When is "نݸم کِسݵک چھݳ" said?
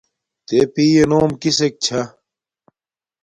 1.09-2.01